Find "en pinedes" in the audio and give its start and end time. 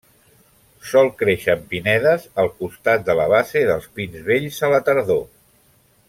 1.57-2.25